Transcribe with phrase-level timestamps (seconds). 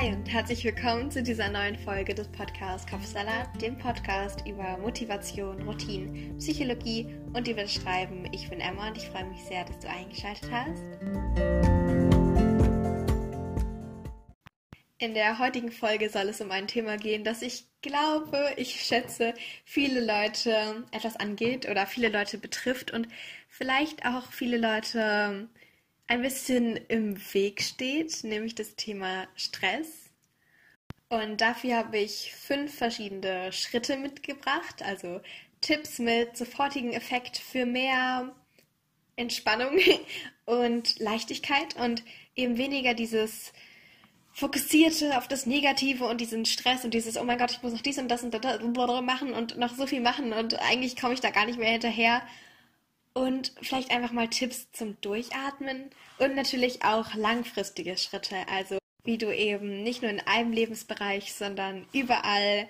[0.00, 5.60] Hi und herzlich willkommen zu dieser neuen Folge des Podcasts Kopfsalat, dem Podcast über Motivation,
[5.60, 8.26] Routinen, Psychologie und über das Schreiben.
[8.32, 10.82] Ich bin Emma und ich freue mich sehr, dass du eingeschaltet hast.
[14.96, 19.34] In der heutigen Folge soll es um ein Thema gehen, das ich glaube, ich schätze,
[19.66, 23.06] viele Leute etwas angeht oder viele Leute betrifft und
[23.50, 25.50] vielleicht auch viele Leute
[26.10, 30.10] ein bisschen im Weg steht, nämlich das Thema Stress.
[31.08, 35.20] Und dafür habe ich fünf verschiedene Schritte mitgebracht, also
[35.60, 38.34] Tipps mit sofortigen Effekt für mehr
[39.14, 39.78] Entspannung
[40.46, 42.02] und Leichtigkeit und
[42.34, 43.52] eben weniger dieses
[44.32, 47.82] Fokussierte auf das Negative und diesen Stress und dieses, oh mein Gott, ich muss noch
[47.82, 48.60] dies und das und das
[49.02, 52.20] machen und noch so viel machen und eigentlich komme ich da gar nicht mehr hinterher
[53.14, 59.34] und vielleicht einfach mal Tipps zum Durchatmen und natürlich auch langfristige Schritte, also wie du
[59.34, 62.68] eben nicht nur in einem Lebensbereich, sondern überall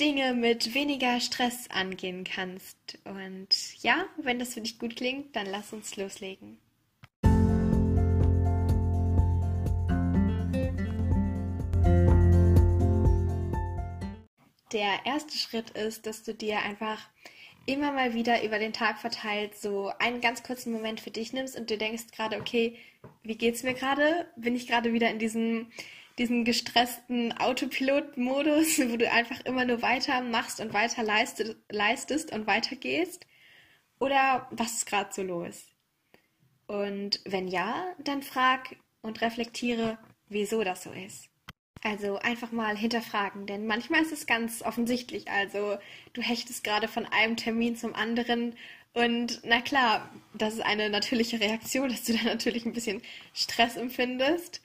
[0.00, 2.98] Dinge mit weniger Stress angehen kannst.
[3.04, 3.48] Und
[3.82, 6.58] ja, wenn das für dich gut klingt, dann lass uns loslegen.
[14.72, 16.98] Der erste Schritt ist, dass du dir einfach
[17.66, 21.56] immer mal wieder über den Tag verteilt so einen ganz kurzen Moment für dich nimmst
[21.56, 22.76] und du denkst gerade, okay,
[23.22, 24.26] wie geht's mir gerade?
[24.36, 25.70] Bin ich gerade wieder in diesem,
[26.18, 32.46] diesem gestressten Autopilot-Modus, wo du einfach immer nur weiter machst und weiter leistet, leistest und
[32.46, 33.26] weitergehst?
[34.00, 35.68] Oder was ist gerade so los?
[36.66, 41.31] Und wenn ja, dann frag und reflektiere, wieso das so ist.
[41.84, 45.28] Also einfach mal hinterfragen, denn manchmal ist es ganz offensichtlich.
[45.28, 45.78] Also
[46.12, 48.54] du hechtest gerade von einem Termin zum anderen
[48.94, 53.02] und na klar, das ist eine natürliche Reaktion, dass du da natürlich ein bisschen
[53.34, 54.60] Stress empfindest.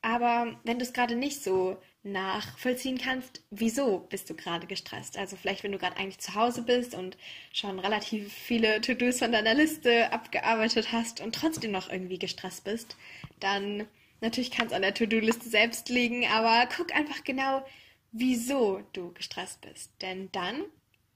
[0.00, 5.18] Aber wenn du es gerade nicht so nachvollziehen kannst, wieso bist du gerade gestresst?
[5.18, 7.16] Also vielleicht, wenn du gerade eigentlich zu Hause bist und
[7.52, 12.96] schon relativ viele To-Dos von deiner Liste abgearbeitet hast und trotzdem noch irgendwie gestresst bist,
[13.40, 13.86] dann
[14.20, 17.64] Natürlich kann es an der To-Do-Liste selbst liegen, aber guck einfach genau,
[18.10, 19.92] wieso du gestresst bist.
[20.02, 20.64] Denn dann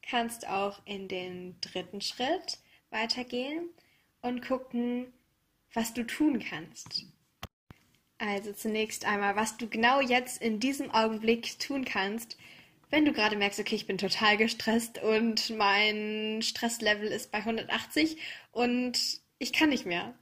[0.02, 2.58] kannst du auch in den dritten Schritt
[2.90, 3.68] weitergehen
[4.20, 5.12] und gucken,
[5.72, 7.06] was du tun kannst.
[8.18, 12.36] Also zunächst einmal, was du genau jetzt in diesem Augenblick tun kannst,
[12.90, 18.18] wenn du gerade merkst, okay, ich bin total gestresst und mein Stresslevel ist bei 180
[18.52, 18.98] und
[19.38, 20.14] ich kann nicht mehr.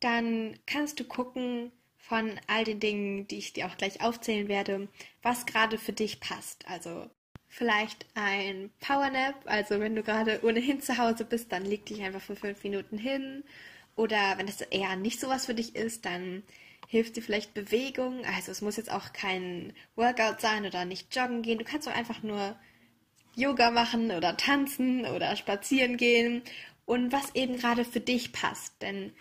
[0.00, 1.72] Dann kannst du gucken,
[2.08, 4.88] von all den Dingen, die ich dir auch gleich aufzählen werde,
[5.22, 6.68] was gerade für dich passt.
[6.68, 7.08] Also
[7.48, 12.20] vielleicht ein Powernap, also wenn du gerade ohnehin zu Hause bist, dann leg dich einfach
[12.20, 13.42] für fünf Minuten hin.
[13.96, 16.42] Oder wenn das eher nicht so was für dich ist, dann
[16.88, 18.24] hilft dir vielleicht Bewegung.
[18.26, 21.58] Also es muss jetzt auch kein Workout sein oder nicht joggen gehen.
[21.58, 22.56] Du kannst auch einfach nur
[23.34, 26.42] Yoga machen oder tanzen oder spazieren gehen
[26.84, 28.82] und was eben gerade für dich passt.
[28.82, 29.12] Denn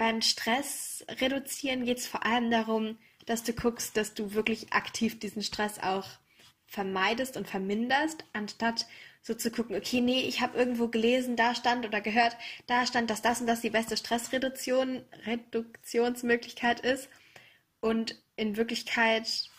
[0.00, 2.96] beim Stress reduzieren geht es vor allem darum,
[3.26, 6.08] dass du guckst, dass du wirklich aktiv diesen Stress auch
[6.66, 8.86] vermeidest und verminderst, anstatt
[9.20, 12.34] so zu gucken, okay, nee, ich habe irgendwo gelesen, da stand oder gehört,
[12.66, 17.10] da stand, dass das und das die beste Stressreduktion, Reduktionsmöglichkeit ist.
[17.80, 19.50] Und in Wirklichkeit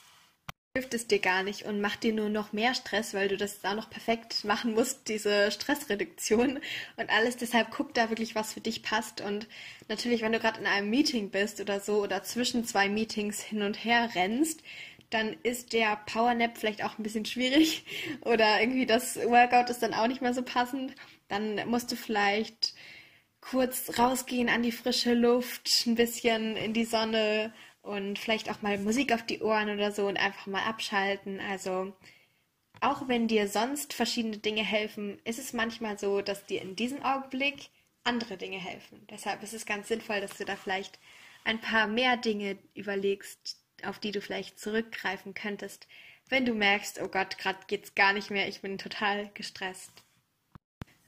[0.73, 3.59] hilft es dir gar nicht und macht dir nur noch mehr Stress, weil du das
[3.59, 6.59] da noch perfekt machen musst, diese Stressreduktion
[6.95, 7.35] und alles.
[7.35, 9.19] Deshalb guck da wirklich, was für dich passt.
[9.19, 9.47] Und
[9.89, 13.63] natürlich, wenn du gerade in einem Meeting bist oder so oder zwischen zwei Meetings hin
[13.63, 14.61] und her rennst,
[15.09, 17.83] dann ist der Powernap vielleicht auch ein bisschen schwierig
[18.21, 20.95] oder irgendwie das Workout ist dann auch nicht mehr so passend.
[21.27, 22.73] Dann musst du vielleicht
[23.41, 28.77] kurz rausgehen an die frische Luft, ein bisschen in die Sonne und vielleicht auch mal
[28.77, 31.39] Musik auf die Ohren oder so und einfach mal abschalten.
[31.39, 31.93] Also
[32.79, 37.03] auch wenn dir sonst verschiedene Dinge helfen, ist es manchmal so, dass dir in diesem
[37.03, 37.69] Augenblick
[38.03, 39.05] andere Dinge helfen.
[39.09, 40.99] Deshalb ist es ganz sinnvoll, dass du da vielleicht
[41.43, 45.87] ein paar mehr Dinge überlegst, auf die du vielleicht zurückgreifen könntest,
[46.29, 49.91] wenn du merkst, oh Gott, gerade geht's gar nicht mehr, ich bin total gestresst.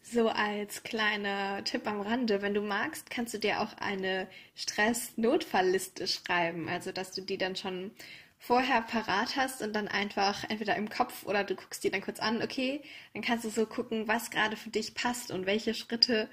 [0.05, 6.07] So als kleiner Tipp am Rande, wenn du magst, kannst du dir auch eine Stress-Notfallliste
[6.07, 6.67] schreiben.
[6.69, 7.91] Also, dass du die dann schon
[8.37, 12.19] vorher parat hast und dann einfach entweder im Kopf oder du guckst die dann kurz
[12.19, 12.81] an, okay,
[13.13, 16.29] dann kannst du so gucken, was gerade für dich passt und welche Schritte,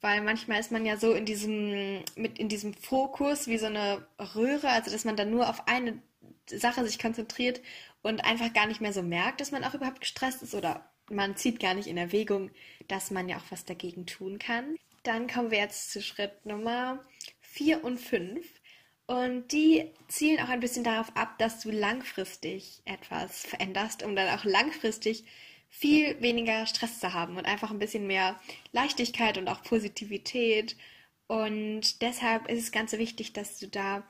[0.00, 4.06] weil manchmal ist man ja so in diesem, mit in diesem Fokus wie so eine
[4.36, 6.00] Röhre, also dass man dann nur auf eine
[6.46, 7.60] Sache sich konzentriert
[8.02, 11.36] und einfach gar nicht mehr so merkt, dass man auch überhaupt gestresst ist oder man
[11.36, 12.50] zieht gar nicht in Erwägung,
[12.88, 14.76] dass man ja auch was dagegen tun kann.
[15.02, 17.04] Dann kommen wir jetzt zu Schritt Nummer
[17.40, 18.46] 4 und 5.
[19.06, 24.38] Und die zielen auch ein bisschen darauf ab, dass du langfristig etwas veränderst, um dann
[24.38, 25.24] auch langfristig
[25.68, 28.38] viel weniger Stress zu haben und einfach ein bisschen mehr
[28.72, 30.76] Leichtigkeit und auch Positivität.
[31.26, 34.04] Und deshalb ist es ganz wichtig, dass du da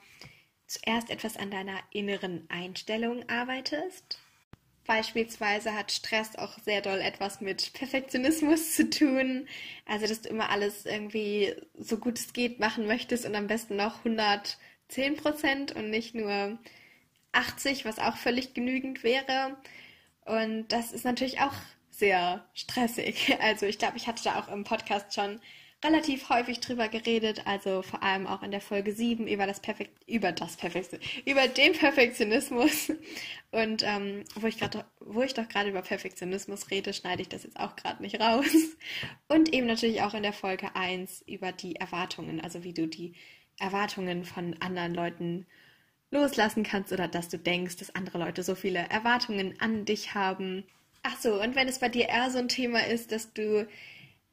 [0.67, 4.19] zuerst etwas an deiner inneren Einstellung arbeitest.
[4.87, 9.47] Beispielsweise hat Stress auch sehr doll etwas mit Perfektionismus zu tun.
[9.85, 13.75] Also, dass du immer alles irgendwie so gut es geht machen möchtest und am besten
[13.75, 14.57] noch 100
[14.91, 16.59] 10 Prozent und nicht nur
[17.31, 19.57] 80, was auch völlig genügend wäre.
[20.25, 21.53] Und das ist natürlich auch
[21.89, 23.37] sehr stressig.
[23.41, 25.39] Also ich glaube, ich hatte da auch im Podcast schon
[25.83, 29.91] relativ häufig drüber geredet, also vor allem auch in der Folge 7 über das Perfekt
[30.07, 32.91] über das Perfekt über den Perfektionismus
[33.51, 37.43] und ähm, wo ich gerade wo ich doch gerade über Perfektionismus rede, schneide ich das
[37.43, 38.45] jetzt auch gerade nicht raus
[39.27, 43.13] und eben natürlich auch in der Folge 1 über die Erwartungen, also wie du die
[43.59, 45.47] Erwartungen von anderen Leuten
[46.11, 50.65] loslassen kannst oder dass du denkst, dass andere Leute so viele Erwartungen an dich haben.
[51.03, 53.65] Ach so, und wenn es bei dir eher so ein Thema ist, dass du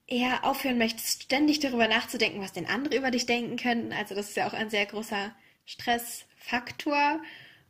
[0.08, 4.30] eher aufhören möchtest, ständig darüber nachzudenken, was denn andere über dich denken könnten, also das
[4.30, 5.34] ist ja auch ein sehr großer
[5.66, 7.22] Stressfaktor,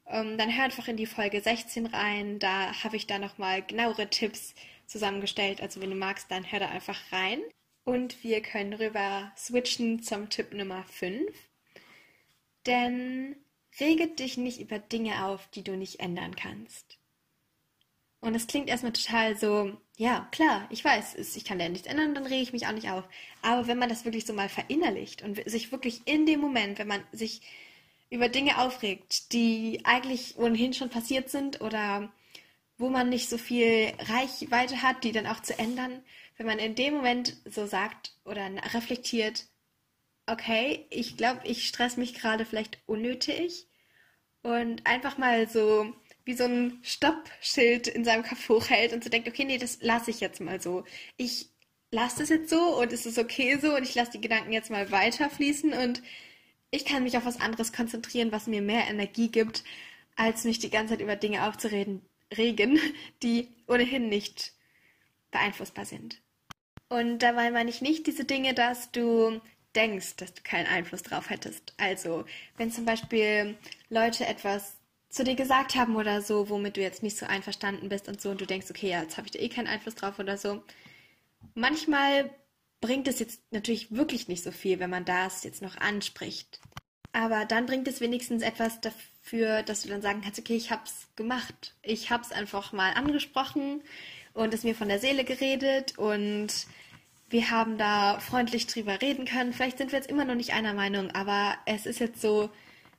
[0.06, 4.08] ähm, dann hör einfach in die Folge 16 rein, da habe ich da nochmal genauere
[4.08, 4.54] Tipps
[4.86, 7.40] zusammengestellt, also wenn du magst, dann hör da einfach rein.
[7.84, 11.30] Und wir können rüber switchen zum Tipp Nummer 5.
[12.66, 13.36] Denn
[13.80, 16.98] rege dich nicht über Dinge auf, die du nicht ändern kannst.
[18.20, 22.14] Und es klingt erstmal total so, ja, klar, ich weiß, ich kann ja nichts ändern,
[22.14, 23.02] dann rege ich mich auch nicht auf.
[23.42, 26.86] Aber wenn man das wirklich so mal verinnerlicht und sich wirklich in dem Moment, wenn
[26.86, 27.42] man sich
[28.08, 32.12] über Dinge aufregt, die eigentlich ohnehin schon passiert sind oder
[32.78, 36.04] wo man nicht so viel Reichweite hat, die dann auch zu ändern,
[36.36, 39.46] wenn man in dem Moment so sagt oder reflektiert,
[40.28, 43.66] okay, ich glaube, ich stress mich gerade vielleicht unnötig
[44.42, 45.92] und einfach mal so
[46.28, 50.10] wie so ein Stoppschild in seinem Kopf hochhält und so denkt, okay, nee, das lasse
[50.10, 50.84] ich jetzt mal so.
[51.16, 51.48] Ich
[51.90, 54.70] lasse das jetzt so und es ist okay so und ich lasse die Gedanken jetzt
[54.70, 56.02] mal weiterfließen und
[56.70, 59.64] ich kann mich auf was anderes konzentrieren, was mir mehr Energie gibt,
[60.16, 62.02] als mich die ganze Zeit über Dinge aufzureden,
[62.36, 62.78] regen,
[63.22, 64.52] die ohnehin nicht
[65.30, 66.20] beeinflussbar sind.
[66.90, 69.40] Und dabei meine ich nicht diese Dinge, dass du
[69.74, 71.72] denkst, dass du keinen Einfluss drauf hättest.
[71.78, 72.26] Also,
[72.58, 73.56] wenn zum Beispiel
[73.88, 74.77] Leute etwas
[75.08, 78.30] zu dir gesagt haben oder so, womit du jetzt nicht so einverstanden bist und so,
[78.30, 80.62] und du denkst, okay, jetzt habe ich da eh keinen Einfluss drauf oder so.
[81.54, 82.30] Manchmal
[82.80, 86.60] bringt es jetzt natürlich wirklich nicht so viel, wenn man das jetzt noch anspricht.
[87.12, 91.08] Aber dann bringt es wenigstens etwas dafür, dass du dann sagen kannst, okay, ich hab's
[91.16, 91.74] gemacht.
[91.82, 93.82] Ich hab's einfach mal angesprochen
[94.34, 96.48] und es mir von der Seele geredet und
[97.30, 99.52] wir haben da freundlich drüber reden können.
[99.52, 102.50] Vielleicht sind wir jetzt immer noch nicht einer Meinung, aber es ist jetzt so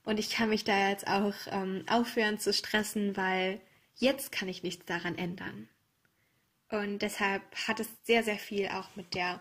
[0.09, 3.61] und ich kann mich da jetzt auch ähm, aufhören zu stressen, weil
[3.93, 5.69] jetzt kann ich nichts daran ändern.
[6.71, 9.39] Und deshalb hat es sehr, sehr viel auch mit der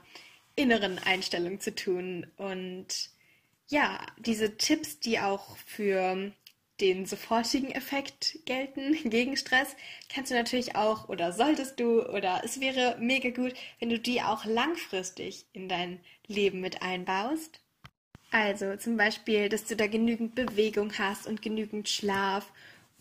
[0.56, 2.26] inneren Einstellung zu tun.
[2.36, 3.08] Und
[3.68, 6.32] ja, diese Tipps, die auch für
[6.80, 9.74] den sofortigen Effekt gelten gegen Stress,
[10.12, 14.20] kannst du natürlich auch oder solltest du oder es wäre mega gut, wenn du die
[14.20, 17.62] auch langfristig in dein Leben mit einbaust.
[18.30, 22.52] Also zum Beispiel, dass du da genügend Bewegung hast und genügend Schlaf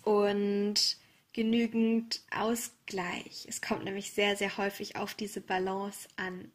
[0.04, 0.98] und
[1.34, 3.46] genügend Ausgleich.
[3.48, 6.52] Es kommt nämlich sehr, sehr häufig auf diese Balance an.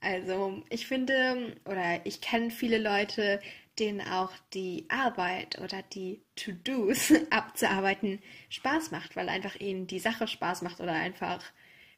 [0.00, 3.40] Also ich finde oder ich kenne viele Leute,
[3.78, 10.28] denen auch die Arbeit oder die To-Dos abzuarbeiten Spaß macht, weil einfach ihnen die Sache
[10.28, 11.42] Spaß macht oder einfach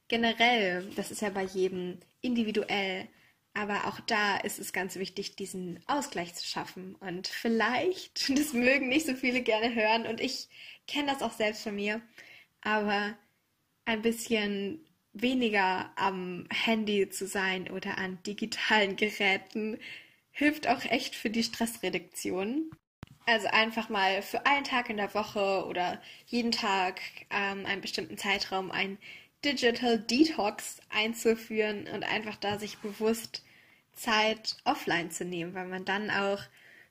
[0.09, 3.09] generell, das ist ja bei jedem individuell,
[3.56, 6.94] aber auch da ist es ganz wichtig, diesen Ausgleich zu schaffen.
[6.96, 10.48] Und vielleicht, das mögen nicht so viele gerne hören und ich
[10.86, 12.02] kenne das auch selbst von mir,
[12.60, 13.16] aber
[13.86, 14.84] ein bisschen
[15.14, 19.78] weniger am Handy zu sein oder an digitalen Geräten
[20.30, 22.70] hilft auch echt für die Stressreduktion.
[23.25, 28.18] Also einfach mal für einen Tag in der Woche oder jeden Tag ähm, einen bestimmten
[28.18, 28.98] Zeitraum ein
[29.46, 33.44] Digital Detox einzuführen und einfach da sich bewusst
[33.94, 36.42] Zeit offline zu nehmen, weil man dann auch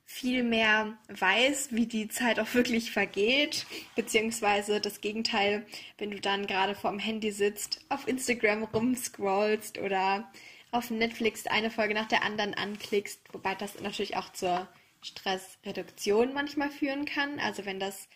[0.05, 5.65] viel mehr weiß, wie die Zeit auch wirklich vergeht, beziehungsweise das Gegenteil,
[5.97, 10.31] wenn du dann gerade vor dem Handy sitzt, auf Instagram rumscrollst oder
[10.71, 14.67] auf Netflix eine Folge nach der anderen anklickst, wobei das natürlich auch zur
[15.01, 17.39] Stressreduktion manchmal führen kann.
[17.39, 18.07] Also wenn das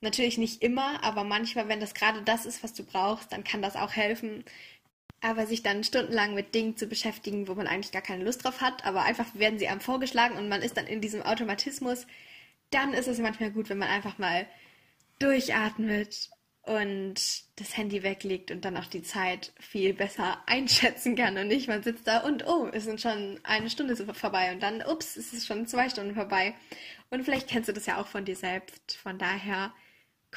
[0.00, 3.62] natürlich nicht immer, aber manchmal, wenn das gerade das ist, was du brauchst, dann kann
[3.62, 4.44] das auch helfen.
[5.20, 8.60] Aber sich dann stundenlang mit Dingen zu beschäftigen, wo man eigentlich gar keine Lust drauf
[8.60, 12.06] hat, aber einfach werden sie einem vorgeschlagen und man ist dann in diesem Automatismus,
[12.70, 14.46] dann ist es manchmal gut, wenn man einfach mal
[15.18, 16.30] durchatmet
[16.66, 17.14] und
[17.56, 21.82] das Handy weglegt und dann auch die Zeit viel besser einschätzen kann und nicht, man
[21.82, 25.46] sitzt da und oh, es sind schon eine Stunde vorbei und dann, ups, es ist
[25.46, 26.54] schon zwei Stunden vorbei.
[27.08, 28.96] Und vielleicht kennst du das ja auch von dir selbst.
[28.96, 29.72] Von daher,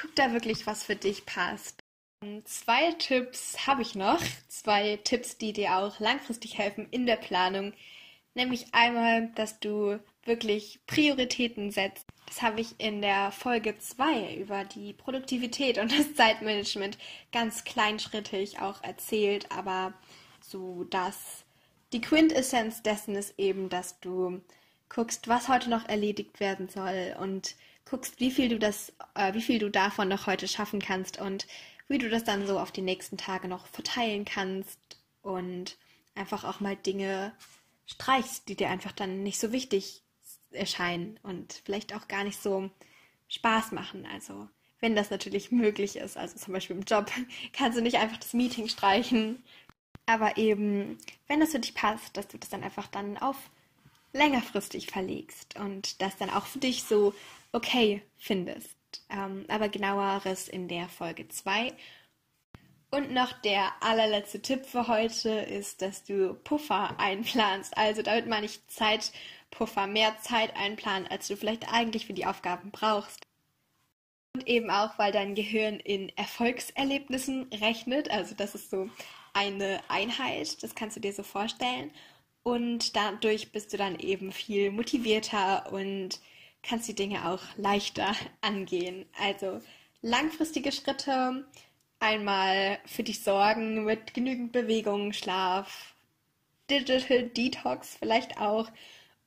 [0.00, 1.80] guck da wirklich, was für dich passt.
[2.22, 4.22] Und zwei Tipps habe ich noch.
[4.48, 7.72] Zwei Tipps, die dir auch langfristig helfen in der Planung.
[8.34, 14.64] Nämlich einmal, dass du wirklich Prioritäten setzt das habe ich in der Folge 2 über
[14.64, 16.96] die Produktivität und das Zeitmanagement
[17.32, 19.92] ganz kleinschrittig auch erzählt, aber
[20.40, 21.44] so dass
[21.92, 24.40] die Quintessenz dessen ist eben, dass du
[24.88, 29.42] guckst, was heute noch erledigt werden soll und guckst, wie viel du das, äh, wie
[29.42, 31.46] viel du davon noch heute schaffen kannst und
[31.88, 34.78] wie du das dann so auf die nächsten Tage noch verteilen kannst
[35.22, 35.76] und
[36.14, 37.32] einfach auch mal Dinge
[37.86, 40.02] streichst, die dir einfach dann nicht so wichtig
[40.52, 42.70] erscheinen und vielleicht auch gar nicht so
[43.28, 44.06] Spaß machen.
[44.06, 44.48] Also
[44.80, 47.10] wenn das natürlich möglich ist, also zum Beispiel im Job,
[47.52, 49.42] kannst du nicht einfach das Meeting streichen.
[50.06, 53.36] Aber eben, wenn das für dich passt, dass du das dann einfach dann auf
[54.12, 57.14] längerfristig verlegst und das dann auch für dich so
[57.52, 58.76] okay findest.
[59.08, 61.72] Ähm, aber genaueres in der Folge 2.
[62.90, 67.76] Und noch der allerletzte Tipp für heute ist, dass du Puffer einplanst.
[67.76, 69.12] Also damit meine ich Zeit
[69.50, 73.20] Puffer, mehr Zeit einplanen, als du vielleicht eigentlich für die Aufgaben brauchst.
[74.34, 78.10] Und eben auch, weil dein Gehirn in Erfolgserlebnissen rechnet.
[78.10, 78.88] Also das ist so
[79.32, 81.92] eine Einheit, das kannst du dir so vorstellen.
[82.42, 86.20] Und dadurch bist du dann eben viel motivierter und
[86.62, 89.06] kannst die Dinge auch leichter angehen.
[89.18, 89.60] Also
[90.02, 91.46] langfristige Schritte,
[91.98, 95.94] einmal für dich sorgen mit genügend Bewegung, Schlaf,
[96.70, 98.70] Digital Detox vielleicht auch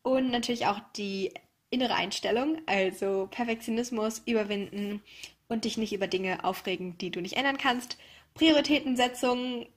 [0.01, 1.33] und natürlich auch die
[1.69, 5.01] innere Einstellung, also Perfektionismus überwinden
[5.47, 7.97] und dich nicht über Dinge aufregen, die du nicht ändern kannst.
[8.33, 9.67] Prioritätensetzung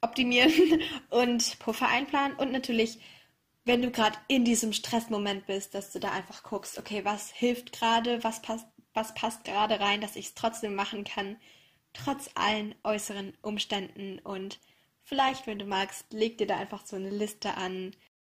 [0.00, 0.52] optimieren
[1.10, 2.98] und Puffer einplanen und natürlich,
[3.64, 7.72] wenn du gerade in diesem Stressmoment bist, dass du da einfach guckst, okay, was hilft
[7.72, 11.36] gerade, was passt, was passt gerade rein, dass ich es trotzdem machen kann,
[11.92, 14.58] trotz allen äußeren Umständen und
[15.02, 17.94] vielleicht, wenn du magst, leg dir da einfach so eine Liste an,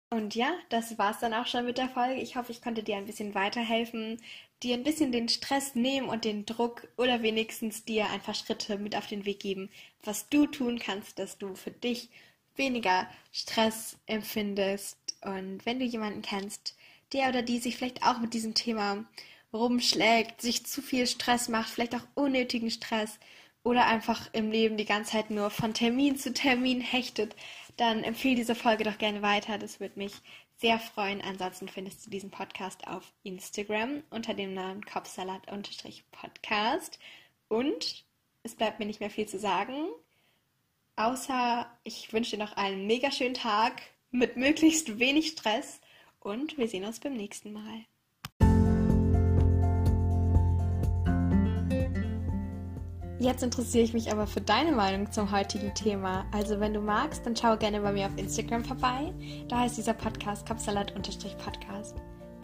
[0.09, 2.21] und ja, das war's dann auch schon mit der Folge.
[2.21, 4.21] Ich hoffe, ich konnte dir ein bisschen weiterhelfen,
[4.63, 8.77] dir ein bisschen den Stress nehmen und den Druck oder wenigstens dir ein paar Schritte
[8.77, 9.69] mit auf den Weg geben,
[10.03, 12.09] was du tun kannst, dass du für dich
[12.55, 14.97] weniger Stress empfindest.
[15.21, 16.75] Und wenn du jemanden kennst,
[17.13, 19.05] der oder die sich vielleicht auch mit diesem Thema
[19.53, 23.19] rumschlägt, sich zu viel Stress macht, vielleicht auch unnötigen Stress
[23.63, 27.35] oder einfach im Leben die ganze Zeit nur von Termin zu Termin hechtet,
[27.77, 29.57] dann empfehle diese Folge doch gerne weiter.
[29.57, 30.13] Das würde mich
[30.57, 31.21] sehr freuen.
[31.21, 36.99] Ansonsten findest du diesen Podcast auf Instagram unter dem Namen Kopfsalat-Podcast.
[37.47, 38.05] Und
[38.43, 39.87] es bleibt mir nicht mehr viel zu sagen,
[40.95, 43.81] außer ich wünsche dir noch einen mega schönen Tag
[44.11, 45.79] mit möglichst wenig Stress
[46.19, 47.85] und wir sehen uns beim nächsten Mal.
[53.19, 56.25] Jetzt interessiere ich mich aber für deine Meinung zum heutigen Thema.
[56.31, 59.13] Also wenn du magst, dann schau gerne bei mir auf Instagram vorbei.
[59.47, 61.95] Da heißt dieser Podcast Kapsalat-Podcast.